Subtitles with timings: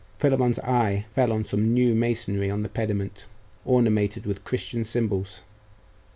[0.17, 3.27] Philammon's eye fell on some new masonry in the pediment,
[3.65, 5.41] ornamented with Christian symbols.